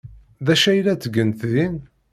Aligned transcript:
D 0.45 0.47
acu 0.53 0.67
ay 0.71 0.79
la 0.85 0.93
ttgent 0.95 1.41
din? 1.51 1.75